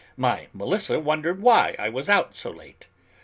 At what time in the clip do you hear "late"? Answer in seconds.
2.49-2.87